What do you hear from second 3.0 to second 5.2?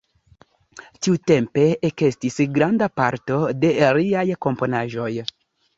parto de liaj komponaĵoj.